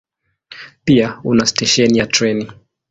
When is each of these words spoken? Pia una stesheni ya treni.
Pia 0.85 1.11
una 1.31 1.45
stesheni 1.51 1.97
ya 1.97 2.07
treni. 2.15 2.51